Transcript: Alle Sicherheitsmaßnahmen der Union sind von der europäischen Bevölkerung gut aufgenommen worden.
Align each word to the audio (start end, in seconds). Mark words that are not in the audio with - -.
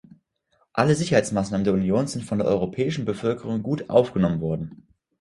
Alle 0.73 0.95
Sicherheitsmaßnahmen 0.95 1.63
der 1.63 1.75
Union 1.75 2.07
sind 2.07 2.23
von 2.23 2.39
der 2.39 2.47
europäischen 2.47 3.05
Bevölkerung 3.05 3.61
gut 3.61 3.87
aufgenommen 3.91 4.41
worden. 4.41 4.87